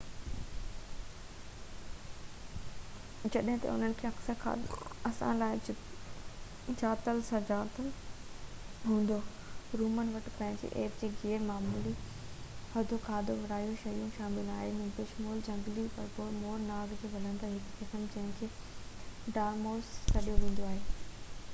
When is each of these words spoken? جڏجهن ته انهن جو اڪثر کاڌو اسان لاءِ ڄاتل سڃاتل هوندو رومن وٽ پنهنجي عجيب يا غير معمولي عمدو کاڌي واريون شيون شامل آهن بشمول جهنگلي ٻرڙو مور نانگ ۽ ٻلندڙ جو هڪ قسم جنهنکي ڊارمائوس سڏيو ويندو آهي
جڏجهن 3.33 3.59
ته 3.65 3.71
انهن 3.73 3.91
جو 3.99 4.07
اڪثر 4.09 4.37
کاڌو 4.43 4.79
اسان 5.09 5.35
لاءِ 5.41 5.73
ڄاتل 6.79 7.21
سڃاتل 7.27 7.91
هوندو 8.87 9.19
رومن 9.83 10.09
وٽ 10.15 10.31
پنهنجي 10.39 10.71
عجيب 10.85 11.05
يا 11.11 11.35
غير 11.35 11.45
معمولي 11.51 11.93
عمدو 12.15 13.01
کاڌي 13.05 13.37
واريون 13.45 13.79
شيون 13.85 14.11
شامل 14.19 14.51
آهن 14.57 14.83
بشمول 14.99 15.45
جهنگلي 15.51 15.87
ٻرڙو 16.01 16.29
مور 16.41 16.67
نانگ 16.71 16.99
۽ 16.99 17.13
ٻلندڙ 17.17 17.53
جو 17.55 17.55
هڪ 17.61 17.81
قسم 17.85 18.11
جنهنکي 18.17 19.35
ڊارمائوس 19.39 19.97
سڏيو 20.09 20.41
ويندو 20.45 20.71
آهي 20.73 20.85